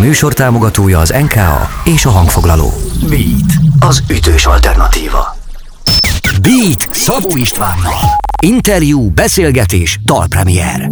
[0.00, 2.72] műsor támogatója az NKA és a hangfoglaló.
[3.08, 5.39] Beat, az ütős alternatíva.
[6.42, 7.98] Beat Szabó Istvánnal.
[8.42, 10.90] Interjú, beszélgetés, dalpremier.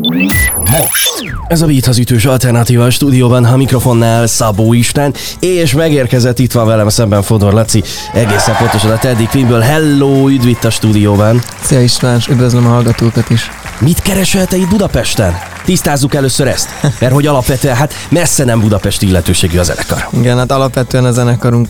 [0.57, 1.37] Most.
[1.47, 6.53] Ez a Beat az ütős alternatíva a stúdióban, a mikrofonnál Szabó István, és megérkezett itt
[6.53, 7.83] van velem szemben Fodor Laci,
[8.13, 9.61] egészen pontosan a Teddy Queenből.
[9.61, 11.43] Hello, üdv itt a stúdióban.
[11.63, 13.51] Szia István, és üdvözlöm a hallgatókat is.
[13.81, 15.39] Mit keresel te itt Budapesten?
[15.65, 16.69] Tisztázzuk először ezt,
[17.01, 20.09] mert hogy alapvetően hát messze nem budapesti illetőségű a zenekar.
[20.19, 21.69] Igen, hát alapvetően a zenekarunk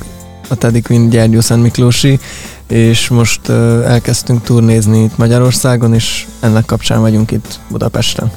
[0.48, 2.18] a Teddy Queen Gyergyó Szent Miklósi,
[2.68, 3.48] és most
[3.86, 8.30] elkezdtünk turnézni itt Magyarországon, és ennek kapcsán vagyunk itt Budapesten.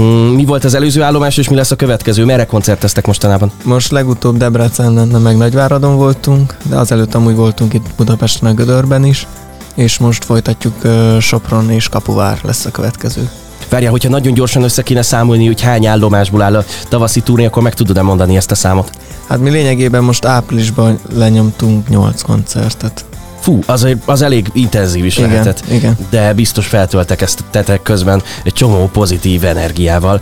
[0.00, 2.24] Mm, mi volt az előző állomás, és mi lesz a következő?
[2.24, 3.50] Merre koncerteztek mostanában?
[3.64, 9.26] Most legutóbb Debrecenen, meg Nagyváradon voltunk, de azelőtt amúgy voltunk itt Budapesten a Gödörben is,
[9.74, 10.74] és most folytatjuk
[11.20, 13.30] Sopron és Kapuvár lesz a következő.
[13.68, 17.62] Várjál, hogyha nagyon gyorsan össze kéne számolni, hogy hány állomásból áll a tavaszi turné, akkor
[17.62, 18.90] meg tudod-e mondani ezt a számot?
[19.28, 23.04] Hát mi lényegében most áprilisban lenyomtunk 8 koncertet.
[23.44, 25.64] Fú, az, az elég intenzív is Igen, lehetett.
[25.70, 25.96] igen.
[26.10, 30.20] De biztos feltöltek ezt tetek közben egy csomó pozitív energiával.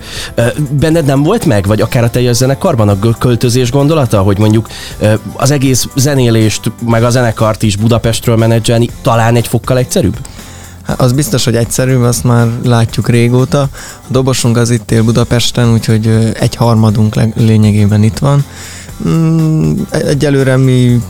[0.70, 4.69] Benned nem volt meg, vagy akár a teljes zenekarban a költözés gondolata, hogy mondjuk
[5.37, 10.17] az egész zenélést, meg a zenekart is Budapestről menedzselni talán egy fokkal egyszerűbb?
[10.83, 13.61] Hát az biztos, hogy egyszerű, azt már látjuk régóta.
[13.61, 13.69] A
[14.09, 16.06] dobosunk az itt él Budapesten, úgyhogy
[16.41, 18.45] egy harmadunk lényegében itt van.
[19.09, 21.00] Mm, egyelőre mi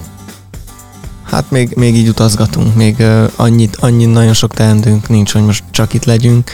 [1.33, 5.65] hát még, még így utazgatunk, még ö, annyit, annyi nagyon sok teendőnk nincs, hogy most
[5.71, 6.51] csak itt legyünk,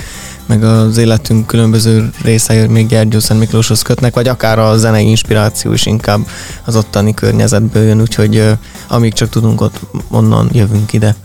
[0.46, 5.72] meg az életünk különböző részei még Gyergyó Szent Miklóshoz kötnek, vagy akár a zenei inspiráció
[5.72, 6.28] is inkább
[6.64, 8.52] az ottani környezetből jön, úgyhogy ö,
[8.88, 11.16] amíg csak tudunk ott, onnan jövünk ide.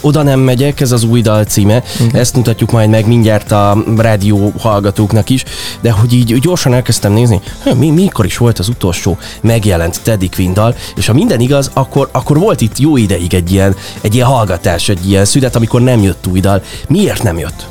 [0.00, 1.82] Oda nem megyek, ez az új dal címe.
[2.00, 2.20] Igen.
[2.20, 5.44] Ezt mutatjuk majd meg mindjárt a rádió hallgatóknak is,
[5.80, 7.40] de hogy így gyorsan elkezdtem nézni,
[7.78, 12.08] mi, mikor is volt az utolsó megjelent Teddy Quinn dal, és ha minden igaz, akkor,
[12.12, 16.02] akkor volt itt jó ideig egy ilyen, egy ilyen hallgatás, egy ilyen szünet, amikor nem
[16.02, 16.62] jött új dal.
[16.88, 17.66] Miért nem jött?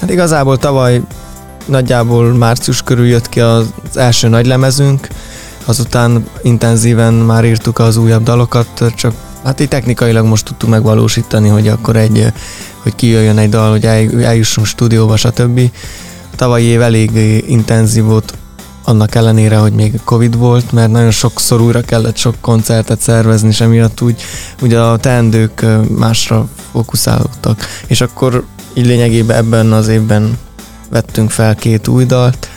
[0.00, 1.00] Hát igazából tavaly
[1.64, 5.08] nagyjából március körül jött ki az első nagy lemezünk,
[5.64, 9.14] azután intenzíven már írtuk az újabb dalokat, csak
[9.44, 12.32] hát így technikailag most tudtuk megvalósítani, hogy akkor egy,
[12.82, 15.60] hogy kijöjjön egy dal, hogy el- eljussunk stúdióba, stb.
[16.32, 17.10] A tavalyi év elég
[17.48, 18.34] intenzív volt,
[18.84, 23.60] annak ellenére, hogy még Covid volt, mert nagyon sokszor újra kellett sok koncertet szervezni, és
[23.60, 24.22] emiatt úgy,
[24.62, 25.66] úgy a teendők
[25.98, 27.66] másra fókuszálódtak.
[27.86, 28.44] És akkor
[28.74, 30.38] így lényegében ebben az évben
[30.90, 32.48] vettünk fel két új dalt,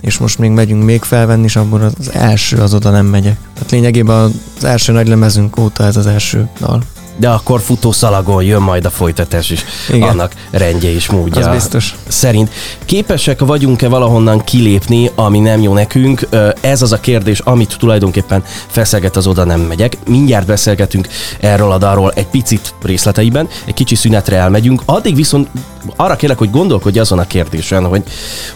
[0.00, 3.38] és most még megyünk még felvenni, és abból az első az oda nem megyek.
[3.54, 6.82] Tehát lényegében az első nagy lemezünk óta ez az első dal.
[7.20, 9.64] De akkor futószalagon jön majd a folytatás is.
[9.88, 10.08] Igen.
[10.08, 11.48] Annak rendje és módja.
[11.48, 11.94] Az biztos.
[12.08, 12.50] szerint.
[12.84, 16.28] Képesek vagyunk-e valahonnan kilépni, ami nem jó nekünk?
[16.60, 19.96] Ez az a kérdés, amit tulajdonképpen feszeget az oda nem megyek.
[20.06, 21.08] Mindjárt beszélgetünk
[21.40, 24.82] erről a dalról egy picit részleteiben, egy kicsi szünetre elmegyünk.
[24.84, 25.48] Addig viszont
[25.96, 28.02] arra kérlek, hogy gondolkodj azon a kérdésen, hogy,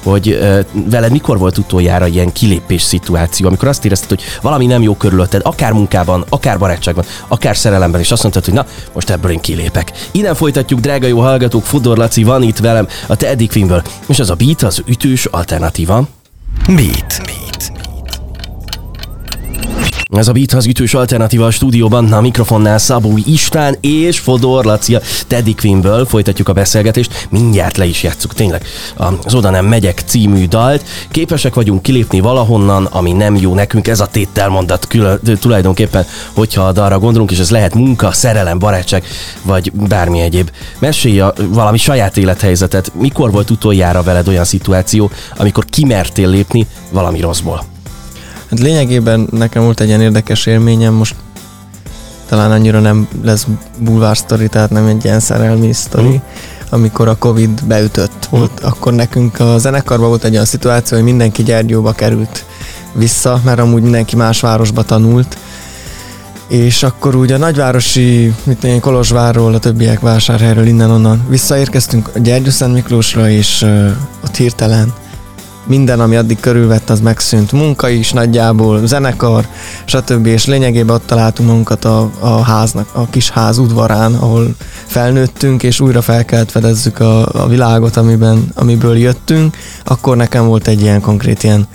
[0.03, 0.39] hogy
[0.91, 5.41] veled mikor volt utoljára ilyen kilépés szituáció, amikor azt érezted, hogy valami nem jó körülötted,
[5.45, 9.93] akár munkában, akár barátságban, akár szerelemben, és azt mondtad, hogy na, most ebből én kilépek.
[10.13, 14.31] Innen folytatjuk, drága jó hallgatók, Fodor Laci van itt velem a Teddy Queenből, és az
[14.31, 16.09] a beat, az ütős alternatíva.
[16.67, 17.24] Beat.
[20.15, 24.95] Ez a Beat az ütős alternatíva a stúdióban, a mikrofonnál Szabó István és Fodor Laci
[24.95, 28.65] a Teddy Queenből folytatjuk a beszélgetést, mindjárt le is játsszuk tényleg
[28.97, 30.85] az Oda nem megyek című dalt.
[31.11, 36.73] Képesek vagyunk kilépni valahonnan, ami nem jó nekünk, ez a tételmondat külön, tulajdonképpen, hogyha a
[36.73, 39.05] dalra gondolunk, és ez lehet munka, szerelem, barátság,
[39.43, 40.51] vagy bármi egyéb.
[40.79, 47.21] Mesélj a, valami saját élethelyzetet, mikor volt utoljára veled olyan szituáció, amikor kimertél lépni valami
[47.21, 47.74] rosszból?
[48.61, 51.15] Lényegében nekem volt egy ilyen érdekes élményem, most
[52.29, 53.47] talán annyira nem lesz
[53.79, 56.17] bulvár sztori, tehát nem egy ilyen szerelmi sztori, Mhm.
[56.71, 61.43] amikor a Covid beütött volt, akkor nekünk a zenekarban volt egy olyan szituáció, hogy mindenki
[61.43, 62.45] Gyergyóba került
[62.93, 65.37] vissza, mert amúgy mindenki más városba tanult,
[66.49, 72.75] és akkor úgy a nagyvárosi, mit én, Kolozsvárról, a többiek vásárhelyről innen-onnan visszaérkeztünk a Gyergyószent
[72.75, 73.91] Miklósra, és uh,
[74.25, 74.93] ott hirtelen
[75.67, 77.53] minden, ami addig körülvett, az megszűnt.
[77.53, 79.47] Munka is nagyjából, zenekar,
[79.85, 80.27] stb.
[80.27, 84.55] És lényegében ott találtunk magunkat a, a háznak, a kis ház udvarán, ahol
[84.87, 89.57] felnőttünk, és újra fel kellett fedezzük a, a világot, amiben, amiből jöttünk.
[89.85, 91.67] Akkor nekem volt egy ilyen konkrét ilyen,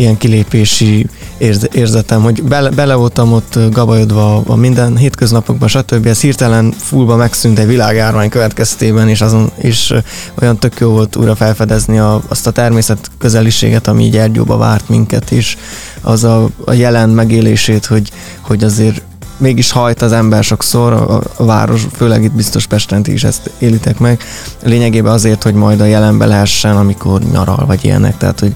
[0.00, 1.06] ilyen kilépési
[1.38, 6.06] érz, érzetem, hogy bele, bele voltam ott gabajodva a minden hétköznapokban, stb.
[6.06, 9.94] Ez hirtelen fullba megszűnt egy világárvány következtében, és, azon, és
[10.40, 14.88] olyan tök jó volt újra felfedezni a, azt a természet közeliséget, ami így Ergyóba várt
[14.88, 15.56] minket, és
[16.00, 18.10] az a, a jelen megélését, hogy,
[18.40, 19.02] hogy azért
[19.36, 23.98] mégis hajt az ember sokszor, a, a város, főleg itt biztos Pesten is ezt élitek
[23.98, 24.22] meg,
[24.62, 28.54] lényegében azért, hogy majd a jelenbe lehessen, amikor nyaral, vagy ilyenek, tehát hogy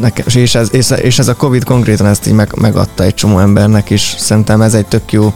[0.00, 3.90] nekem, és, ez, és, ez a Covid konkrétan ezt így meg, megadta egy csomó embernek,
[3.90, 5.32] és szerintem ez egy tök jó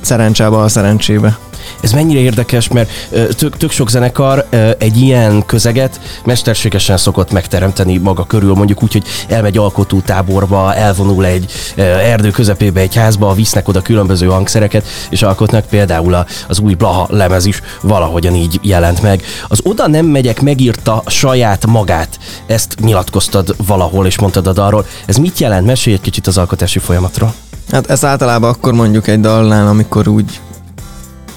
[0.00, 1.38] szerencsába a szerencsébe.
[1.80, 2.90] Ez mennyire érdekes, mert
[3.36, 4.46] tök, tök sok zenekar
[4.78, 11.52] egy ilyen közeget mesterségesen szokott megteremteni maga körül, mondjuk úgy, hogy elmegy alkotótáborba, elvonul egy
[11.76, 17.46] erdő közepébe egy házba, visznek oda különböző hangszereket, és alkotnak például az új Blaha lemez
[17.46, 19.22] is valahogyan így jelent meg.
[19.48, 24.86] Az Oda nem megyek megírta saját magát, ezt nyilatkoztad valahol, és mondtad a dalról.
[25.06, 25.66] Ez mit jelent?
[25.66, 27.34] Mesélj egy kicsit az alkotási folyamatról.
[27.72, 30.40] Hát ez általában akkor mondjuk egy dalnál, amikor úgy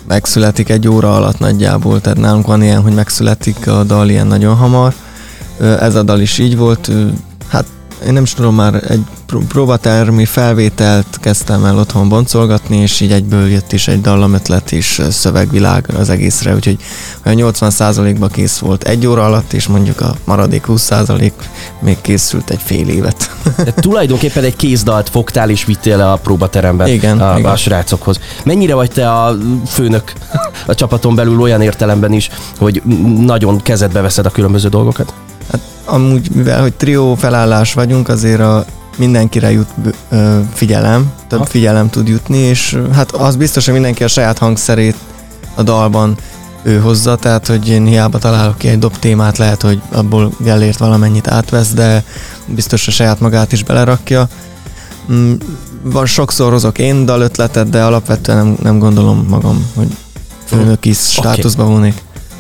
[0.10, 4.56] megszületik egy óra alatt nagyjából, tehát nálunk van ilyen, hogy megszületik a dal ilyen nagyon
[4.56, 4.94] hamar.
[5.60, 6.92] Ez a dal is így volt,
[8.08, 9.04] én nem is tudom, már egy
[9.48, 15.86] próbatermi felvételt kezdtem el otthon boncolgatni, és így egyből jött is egy dallamötlet és szövegvilág
[15.98, 16.78] az egészre, úgyhogy
[17.26, 21.32] olyan 80%-ba kész volt egy óra alatt, és mondjuk a maradék 20%
[21.80, 23.32] még készült egy fél évet.
[23.58, 27.52] De tulajdonképpen egy kézdalt fogtál és vittél le a próbateremben igen, a, igen.
[27.52, 28.20] a srácokhoz.
[28.44, 29.38] Mennyire vagy te a
[29.68, 30.14] főnök
[30.66, 32.82] a csapaton belül olyan értelemben is, hogy
[33.20, 35.14] nagyon kezedbe veszed a különböző dolgokat?
[35.52, 38.66] Hát amúgy, mivel hogy trió felállás vagyunk, azért a
[38.98, 39.70] mindenkire jut
[40.10, 41.46] ö, figyelem, több ha.
[41.46, 44.96] figyelem tud jutni, és hát az biztos, hogy mindenki a saját hangszerét
[45.56, 46.18] a dalban
[46.64, 50.78] ő hozza, tehát hogy én hiába találok ki egy dob témát, lehet, hogy abból Gellért
[50.78, 52.04] valamennyit átvesz, de
[52.46, 54.28] biztos a saját magát is belerakja.
[55.12, 55.34] Mm,
[55.82, 59.88] van sokszor hozok én dalötletet, de alapvetően nem, nem gondolom magam, hogy
[60.46, 61.94] főnöki státuszba okay.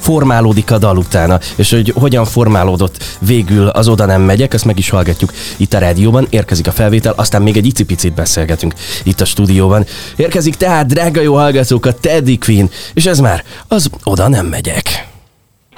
[0.10, 4.78] Formálódik a dal utána, és hogy hogyan formálódott végül az Oda nem megyek, ezt meg
[4.78, 8.74] is hallgatjuk itt a rádióban, érkezik a felvétel, aztán még egy icipicit beszélgetünk
[9.04, 9.86] itt a stúdióban.
[10.16, 15.09] Érkezik tehát, drága jó hallgatók, a Teddy Queen, és ez már az Oda nem megyek.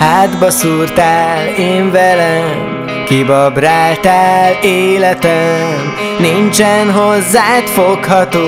[0.01, 8.39] Hátba szúrtál én velem, kibabráltál életem, nincsen hozzád fogható,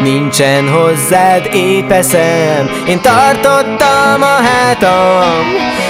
[0.00, 2.70] nincsen hozzád épeszem.
[2.86, 5.44] Én tartottam a hátam,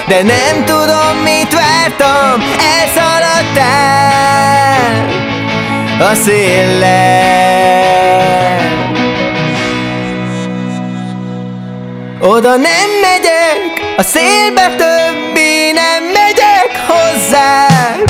[0.08, 2.42] de nem tudom mit vártam,
[2.80, 4.00] elszaladtál
[6.10, 7.60] a széllel.
[12.20, 13.29] Oda nem megyek,
[14.00, 18.02] a szélbe többi nem megyek hozzád.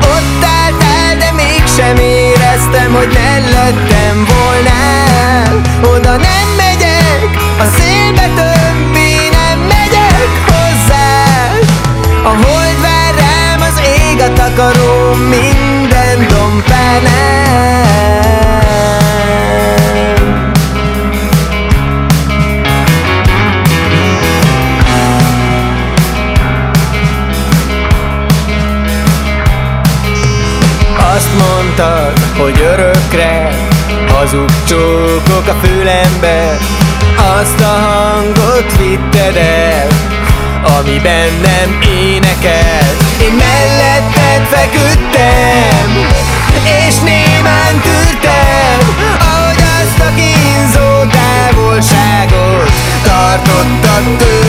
[0.00, 5.60] Ott álltál, de mégsem éreztem, hogy mellettem volnál.
[5.82, 11.64] Oda nem megyek, a szélbe többi nem megyek hozzád.
[12.24, 13.80] A hold vár rám, az
[14.10, 18.27] ég a takaró minden dompánál
[31.18, 33.50] Azt mondtad, hogy örökre
[34.08, 36.56] Hazug csókok a fülembe
[37.40, 39.86] Azt a hangot vitted el
[40.78, 42.86] Ami bennem énekel.
[43.20, 46.06] Én melletted feküdtem
[46.86, 48.78] És némán tűrtem
[49.18, 52.70] Ahogy azt a kínzó távolságot
[53.02, 54.47] Tartottad tőlem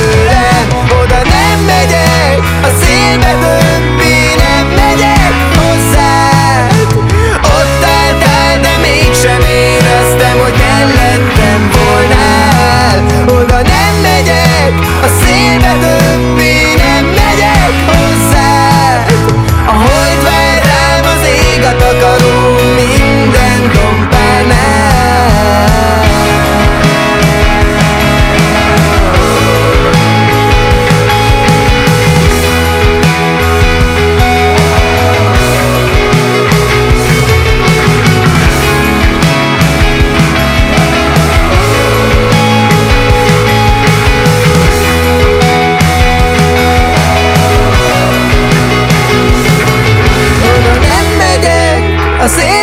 [52.22, 52.59] I say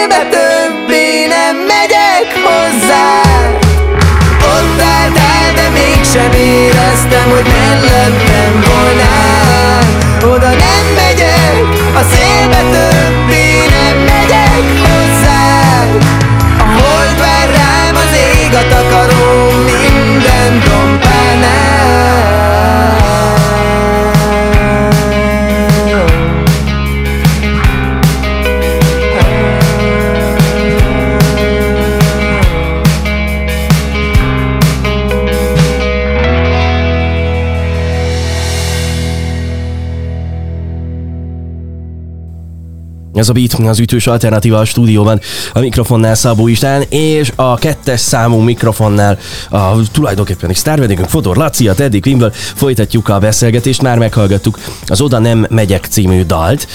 [43.16, 45.20] Ez a Beat, az ütős alternatíva a stúdióban,
[45.52, 49.18] a mikrofonnál Szabó István, és a kettes számú mikrofonnál
[49.50, 55.00] a tulajdonképpen egy sztárvedékünk Fodor Laci, a Teddy Klimble folytatjuk a beszélgetést, már meghallgattuk az
[55.00, 56.66] Oda nem megyek című dalt.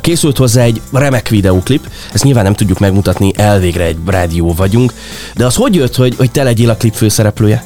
[0.00, 4.92] Készült hozzá egy remek videóklip, ezt nyilván nem tudjuk megmutatni, elvégre egy rádió vagyunk,
[5.36, 7.64] de az hogy jött, hogy, hogy te legyél a klip főszereplője?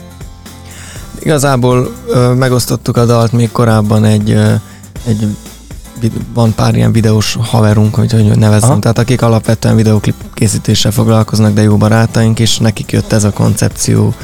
[1.20, 4.52] Igazából ö, megosztottuk a dalt még korábban egy, ö,
[5.06, 5.26] egy
[6.34, 8.78] van pár ilyen videós haverunk, hogy, hogy nevezzem, Aha.
[8.78, 14.14] tehát akik alapvetően videóklip készítéssel foglalkoznak, de jó barátaink, és nekik jött ez a koncepció.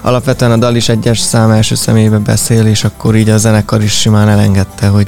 [0.00, 3.92] Alapvetően a dal is egyes szám első személybe beszél, és akkor így a zenekar is
[3.92, 5.06] simán elengedte, hogy,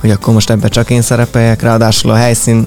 [0.00, 2.66] hogy akkor most ebbe csak én szerepeljek, ráadásul a helyszín,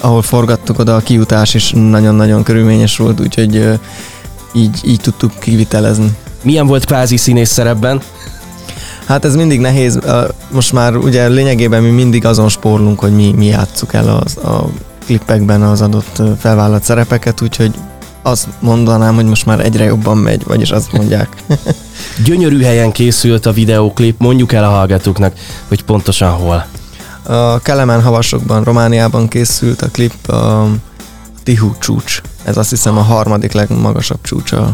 [0.00, 3.78] ahol forgattuk oda a kiutás is nagyon-nagyon körülményes volt, úgyhogy
[4.52, 6.10] így, így tudtuk kivitelezni.
[6.42, 8.02] Milyen volt kvázi színész szerepben?
[9.08, 9.98] Hát ez mindig nehéz.
[10.50, 14.68] Most már ugye lényegében mi mindig azon spórlunk, hogy mi, mi játsszuk el az, a
[15.04, 17.74] klippekben az adott felvállalt szerepeket, úgyhogy
[18.22, 21.28] azt mondanám, hogy most már egyre jobban megy, vagyis azt mondják.
[22.24, 25.32] Gyönyörű helyen készült a videóklip, mondjuk el a hallgatóknak,
[25.68, 26.66] hogy pontosan hol.
[27.22, 30.66] A Kelemen havasokban, Romániában készült a klip a
[31.42, 32.20] Tihu csúcs.
[32.44, 34.70] Ez azt hiszem a harmadik legmagasabb csúcs a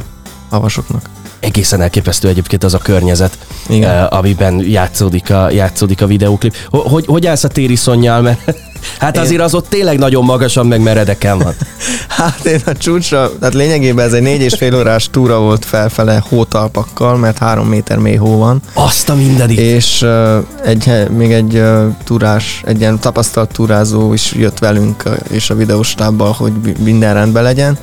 [0.51, 1.09] havasoknak
[1.45, 4.05] egészen elképesztő egyébként az a környezet, Igen.
[4.05, 6.57] Uh, amiben játszódik a, játszódik a videóklip.
[6.71, 8.55] Hogy, hogy állsz a téri szonnyal, mert
[8.99, 11.55] Hát azért az ott tényleg nagyon magasan, meg meredeken van.
[12.09, 16.23] hát én a csúcsra, tehát lényegében ez egy négy és fél órás túra volt felfele
[16.29, 18.61] hótalpakkal, mert három méter mély hó van.
[18.73, 19.59] Azt a mindenit.
[19.59, 25.17] És uh, egy, még egy uh, túrás, egy ilyen tapasztalt túrázó is jött velünk uh,
[25.31, 27.79] és a videóstábbal, hogy minden rendben legyen.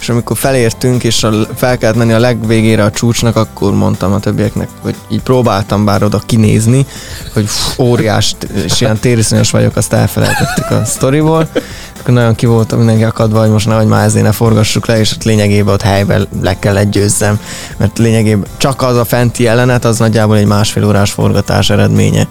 [0.00, 4.20] És amikor felértünk, és a, fel kellett menni a legvégére a csúcsnak, akkor mondtam a
[4.20, 6.86] többieknek, hogy így próbáltam bár oda kinézni,
[7.32, 11.48] hogy óriás, és ilyen tériszonyos vagyok, azt elfelejtettem kivettük a sztoriból,
[12.02, 15.12] akkor nagyon ki voltam mindenki akadva, hogy most nehogy már ezért ne forgassuk le, és
[15.12, 17.40] ott lényegében ott helyben le kellett győzzem,
[17.76, 22.26] mert lényegében csak az a fenti jelenet, az nagyjából egy másfél órás forgatás eredménye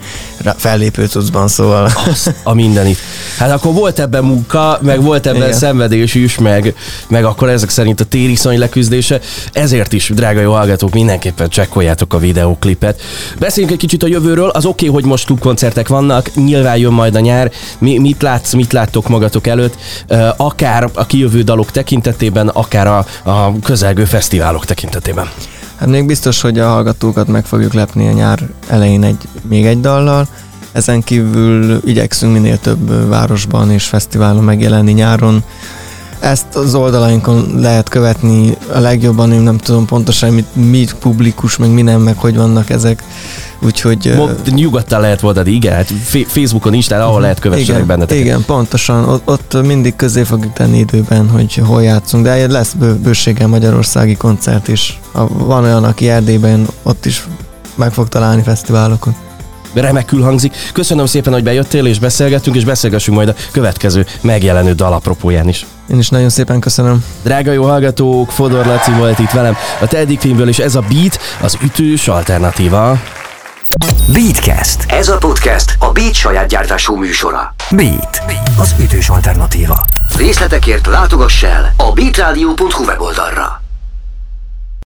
[0.57, 1.89] fellépő cuccban, szóval.
[2.09, 2.97] Az a mindenit.
[3.37, 5.53] Hát akkor volt ebben munka, meg volt ebben Igen.
[5.53, 6.75] szenvedés is, meg,
[7.07, 9.19] meg akkor ezek szerint a tériszony leküzdése.
[9.51, 13.01] Ezért is, drága jó hallgatók, mindenképpen csekkoljátok a videóklipet.
[13.39, 14.49] Beszéljünk egy kicsit a jövőről.
[14.49, 17.51] Az oké, okay, hogy most klubkoncertek vannak, nyilván jön majd a nyár.
[17.77, 19.77] Mi, mit látsz, mit láttok magatok előtt,
[20.37, 25.29] akár a kijövő dalok tekintetében, akár a, a közelgő fesztiválok tekintetében?
[25.75, 29.79] Hát még biztos, hogy a hallgatókat meg fogjuk lepni a nyár elején egy, még egy
[29.79, 30.27] dallal.
[30.71, 35.43] Ezen kívül igyekszünk minél több városban és fesztiválon megjelenni nyáron.
[36.21, 41.69] Ezt az oldalainkon lehet követni a legjobban, én nem tudom pontosan, mit, mi publikus, meg
[41.69, 43.03] mi nem, meg hogy vannak ezek.
[43.61, 44.13] Úgyhogy...
[44.45, 45.93] Nyugodtan lehet mondani, igen, hát
[46.27, 48.23] Facebookon, is, ahol lehet kövessenek benneteket.
[48.23, 52.95] Igen, pontosan, ott, ott mindig közé fogjuk tenni időben, hogy hol játszunk, de lesz bő,
[52.95, 54.99] bőséggel magyarországi koncert is.
[55.27, 57.27] Van olyan, aki Erdélyben ott is
[57.75, 59.15] meg fog találni fesztiválokon
[59.73, 60.55] remekül hangzik.
[60.73, 65.65] Köszönöm szépen, hogy bejöttél és beszélgettünk, és beszélgessünk majd a következő megjelenő dalapropóján is.
[65.89, 67.03] Én is nagyon szépen köszönöm.
[67.23, 71.19] Drága jó hallgatók, Fodor Laci volt itt velem a Teddy Filmből, és ez a Beat
[71.41, 72.99] az ütős alternatíva.
[74.13, 74.85] Beatcast.
[74.87, 77.53] Ez a podcast a Beat saját gyártású műsora.
[77.71, 78.21] Beat.
[78.57, 79.85] Az ütős alternatíva.
[80.17, 83.61] Részletekért látogass el a beatradio.hu weboldalra.